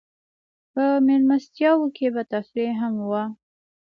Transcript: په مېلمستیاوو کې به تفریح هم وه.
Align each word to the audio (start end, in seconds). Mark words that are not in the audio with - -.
په 0.73 0.83
مېلمستیاوو 1.05 1.87
کې 1.97 2.07
به 2.13 2.23
تفریح 2.31 2.71
هم 2.81 2.93
وه. 3.09 3.23